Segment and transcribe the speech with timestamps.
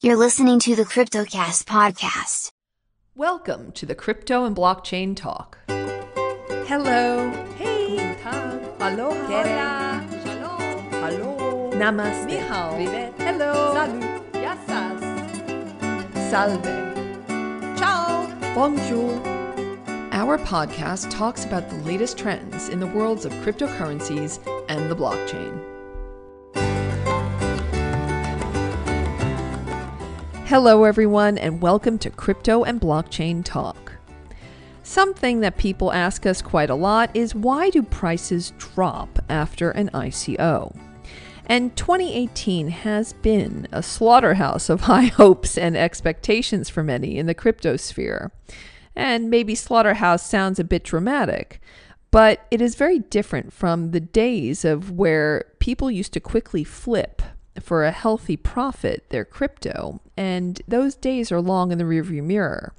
[0.00, 2.50] You're listening to the CryptoCast podcast.
[3.16, 5.58] Welcome to the Crypto and Blockchain Talk.
[6.68, 7.30] Hello.
[7.56, 10.06] Hey, Guten aloha, Hola.
[10.24, 10.92] Shalom.
[10.92, 11.70] Hello.
[11.74, 12.76] namaste, Ni hao.
[13.18, 13.74] Hello.
[13.74, 15.00] salut, Yassas.
[16.30, 18.26] salve, Ciao.
[18.54, 19.20] bonjour.
[20.12, 24.38] Our podcast talks about the latest trends in the worlds of cryptocurrencies
[24.68, 25.60] and the blockchain.
[30.48, 33.92] Hello, everyone, and welcome to Crypto and Blockchain Talk.
[34.82, 39.90] Something that people ask us quite a lot is why do prices drop after an
[39.92, 40.74] ICO?
[41.44, 47.34] And 2018 has been a slaughterhouse of high hopes and expectations for many in the
[47.34, 48.32] crypto sphere.
[48.96, 51.60] And maybe slaughterhouse sounds a bit dramatic,
[52.10, 57.20] but it is very different from the days of where people used to quickly flip
[57.62, 62.72] for a healthy profit their crypto, and those days are long in the rearview mirror.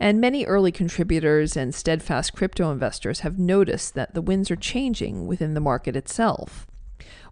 [0.00, 5.26] And many early contributors and steadfast crypto investors have noticed that the winds are changing
[5.26, 6.66] within the market itself.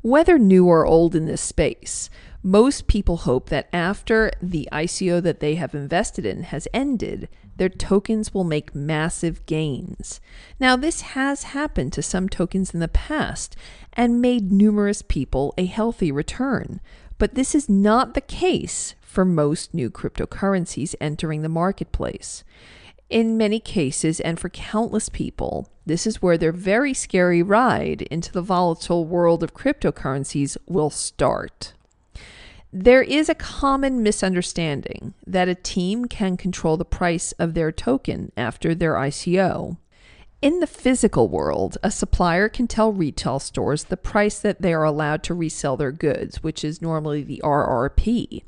[0.03, 2.11] Whether new or old in this space,
[2.43, 7.69] most people hope that after the ICO that they have invested in has ended, their
[7.69, 10.21] tokens will make massive gains.
[10.61, 13.57] Now, this has happened to some tokens in the past
[13.93, 16.81] and made numerous people a healthy return,
[17.19, 22.45] but this is not the case for most new cryptocurrencies entering the marketplace.
[23.09, 28.33] In many cases, and for countless people, this is where their very scary ride into
[28.33, 31.73] the volatile world of cryptocurrencies will start.
[32.79, 38.33] There is a common misunderstanding that a team can control the price of their token
[38.37, 39.79] after their ICO.
[40.43, 44.85] In the physical world, a supplier can tell retail stores the price that they are
[44.85, 48.43] allowed to resell their goods, which is normally the RRP.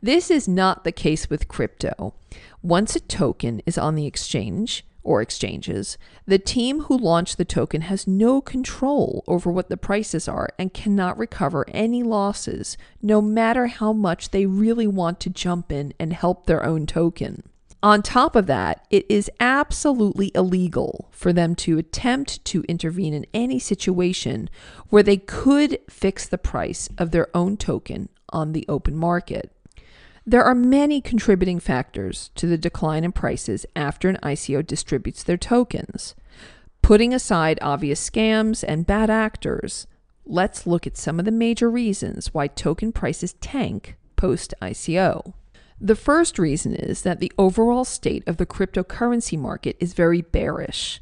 [0.00, 2.14] This is not the case with crypto.
[2.62, 7.80] Once a token is on the exchange or exchanges, the team who launched the token
[7.80, 13.68] has no control over what the prices are and cannot recover any losses, no matter
[13.68, 17.42] how much they really want to jump in and help their own token.
[17.82, 23.24] On top of that, it is absolutely illegal for them to attempt to intervene in
[23.32, 24.50] any situation
[24.90, 29.52] where they could fix the price of their own token on the open market.
[30.28, 35.38] There are many contributing factors to the decline in prices after an ICO distributes their
[35.38, 36.14] tokens.
[36.82, 39.86] Putting aside obvious scams and bad actors,
[40.26, 45.32] let's look at some of the major reasons why token prices tank post ICO.
[45.80, 51.00] The first reason is that the overall state of the cryptocurrency market is very bearish.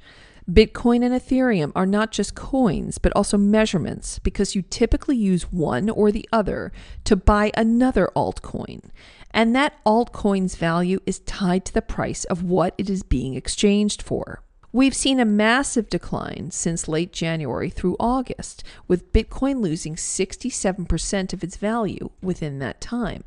[0.51, 5.91] Bitcoin and Ethereum are not just coins, but also measurements because you typically use one
[5.91, 6.71] or the other
[7.03, 8.91] to buy another altcoin.
[9.33, 14.01] And that altcoin's value is tied to the price of what it is being exchanged
[14.01, 14.41] for.
[14.73, 21.43] We've seen a massive decline since late January through August, with Bitcoin losing 67% of
[21.43, 23.25] its value within that time.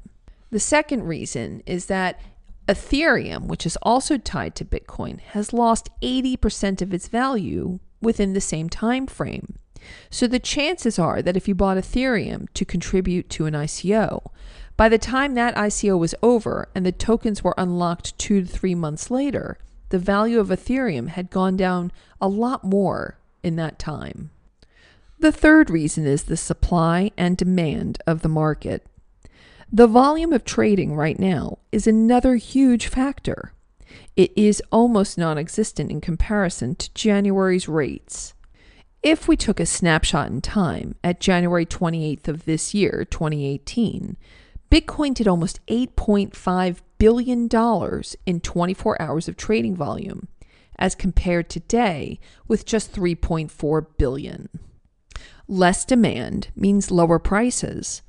[0.51, 2.19] The second reason is that
[2.69, 8.39] Ethereum, which is also tied to Bitcoin, has lost 80% of its value within the
[8.39, 9.55] same time frame.
[10.11, 14.29] So the chances are that if you bought Ethereum to contribute to an ICO,
[14.77, 18.75] by the time that ICO was over and the tokens were unlocked 2 to 3
[18.75, 19.57] months later,
[19.89, 21.91] the value of Ethereum had gone down
[22.21, 24.29] a lot more in that time.
[25.17, 28.85] The third reason is the supply and demand of the market.
[29.71, 33.53] The volume of trading right now is another huge factor.
[34.15, 38.33] It is almost non existent in comparison to January's rates.
[39.03, 44.17] If we took a snapshot in time at January 28th of this year, 2018,
[44.71, 47.47] Bitcoin did almost $8.5 billion
[48.25, 50.27] in 24 hours of trading volume,
[50.79, 54.49] as compared today with just 3.4 billion.
[55.47, 58.01] Less demand means lower prices.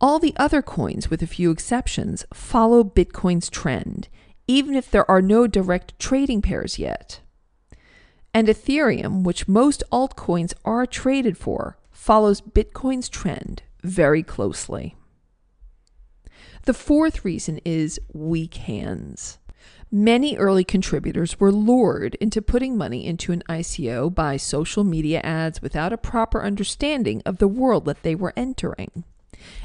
[0.00, 4.08] All the other coins, with a few exceptions, follow Bitcoin's trend,
[4.48, 7.20] even if there are no direct trading pairs yet.
[8.32, 14.96] And Ethereum, which most altcoins are traded for, follows Bitcoin's trend very closely.
[16.64, 19.38] The fourth reason is weak hands.
[19.90, 25.60] Many early contributors were lured into putting money into an ICO by social media ads
[25.60, 29.04] without a proper understanding of the world that they were entering.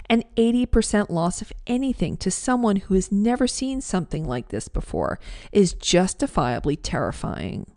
[0.10, 5.20] An 80% loss of anything to someone who has never seen something like this before
[5.52, 7.72] is justifiably terrifying.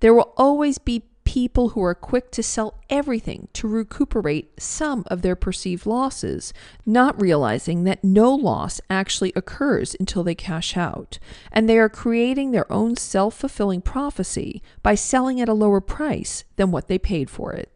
[0.00, 5.22] There will always be people who are quick to sell everything to recuperate some of
[5.22, 6.52] their perceived losses,
[6.86, 11.18] not realizing that no loss actually occurs until they cash out.
[11.50, 16.44] And they are creating their own self fulfilling prophecy by selling at a lower price
[16.56, 17.73] than what they paid for it.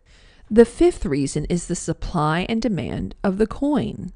[0.51, 4.13] The fifth reason is the supply and demand of the coin.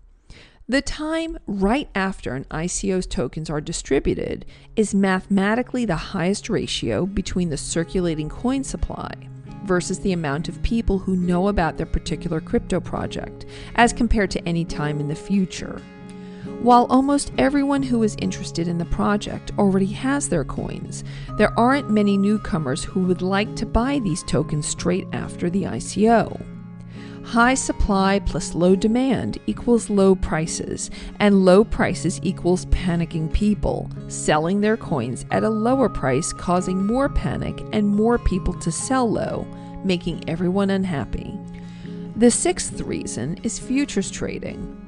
[0.67, 7.51] The time right after an ICO's tokens are distributed is mathematically the highest ratio between
[7.51, 9.13] the circulating coin supply
[9.65, 13.45] versus the amount of people who know about their particular crypto project,
[13.75, 15.83] as compared to any time in the future.
[16.63, 21.03] While almost everyone who is interested in the project already has their coins,
[21.37, 26.41] there aren't many newcomers who would like to buy these tokens straight after the ICO.
[27.25, 30.89] High supply plus low demand equals low prices,
[31.19, 37.09] and low prices equals panicking people, selling their coins at a lower price, causing more
[37.09, 39.45] panic and more people to sell low,
[39.85, 41.37] making everyone unhappy.
[42.15, 44.82] The sixth reason is futures trading.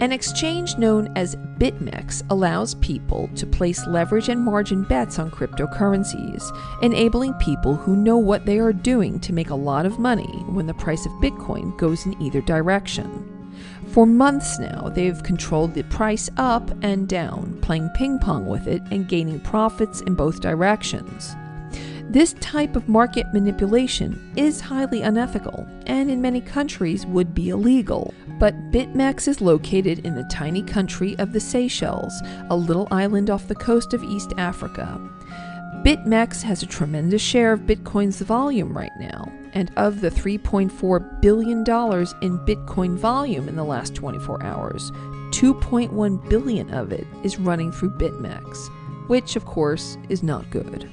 [0.00, 6.56] An exchange known as BitMEX allows people to place leverage and margin bets on cryptocurrencies,
[6.82, 10.68] enabling people who know what they are doing to make a lot of money when
[10.68, 13.34] the price of Bitcoin goes in either direction.
[13.88, 18.82] For months now, they've controlled the price up and down, playing ping pong with it
[18.92, 21.34] and gaining profits in both directions.
[22.10, 28.14] This type of market manipulation is highly unethical and in many countries would be illegal.
[28.38, 33.46] But BitMEX is located in the tiny country of the Seychelles, a little island off
[33.46, 34.98] the coast of East Africa.
[35.84, 41.58] BitMEX has a tremendous share of Bitcoin's volume right now, and of the $3.4 billion
[41.58, 44.90] in Bitcoin volume in the last 24 hours,
[45.32, 48.68] 2.1 billion of it is running through BitMEX,
[49.08, 50.90] which of course is not good.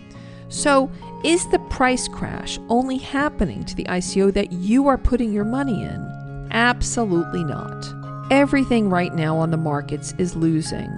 [0.56, 0.90] So,
[1.26, 5.84] is the price crash only happening to the ICO that you are putting your money
[5.84, 6.48] in?
[6.50, 7.86] Absolutely not.
[8.32, 10.90] Everything right now on the markets is losing.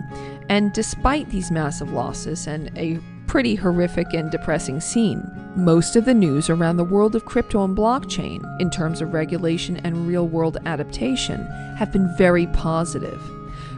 [0.47, 6.13] And despite these massive losses and a pretty horrific and depressing scene, most of the
[6.13, 10.59] news around the world of crypto and blockchain, in terms of regulation and real world
[10.67, 11.43] adaptation,
[11.77, 13.19] have been very positive.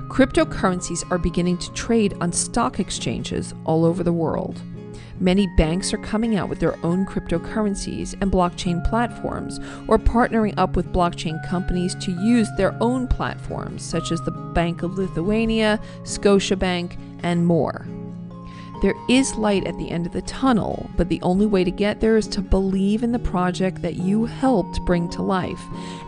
[0.10, 4.62] Cryptocurrencies are beginning to trade on stock exchanges all over the world.
[5.22, 10.78] Many banks are coming out with their own cryptocurrencies and blockchain platforms, or partnering up
[10.78, 16.98] with blockchain companies to use their own platforms, such as the Bank of Lithuania, Scotiabank,
[17.22, 17.86] and more.
[18.82, 22.00] There is light at the end of the tunnel, but the only way to get
[22.00, 25.62] there is to believe in the project that you helped bring to life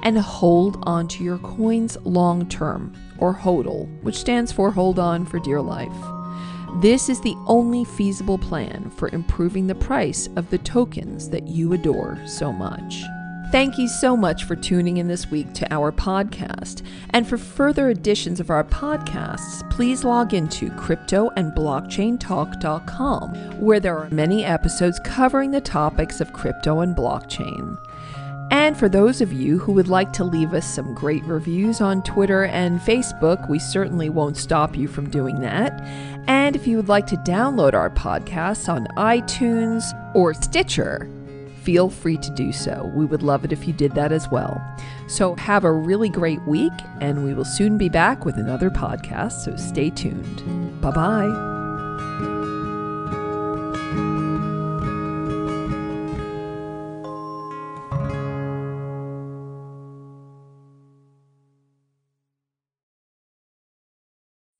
[0.03, 5.25] and hold on to your coins long term, or HODL, which stands for Hold On
[5.25, 6.20] for Dear Life.
[6.75, 11.73] This is the only feasible plan for improving the price of the tokens that you
[11.73, 13.03] adore so much.
[13.51, 16.83] Thank you so much for tuning in this week to our podcast.
[17.09, 24.45] And for further editions of our podcasts, please log into cryptoandblockchaintalk.com, where there are many
[24.45, 27.77] episodes covering the topics of crypto and blockchain.
[28.51, 32.03] And for those of you who would like to leave us some great reviews on
[32.03, 35.81] Twitter and Facebook, we certainly won't stop you from doing that.
[36.27, 39.83] And if you would like to download our podcasts on iTunes
[40.13, 41.09] or Stitcher,
[41.63, 42.91] feel free to do so.
[42.93, 44.61] We would love it if you did that as well.
[45.07, 49.43] So, have a really great week, and we will soon be back with another podcast,
[49.43, 50.81] so stay tuned.
[50.81, 51.50] Bye bye.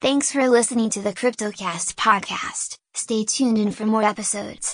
[0.02, 2.80] Thanks for listening to the CryptoCast podcast.
[2.96, 4.70] Stay tuned in for more episodes.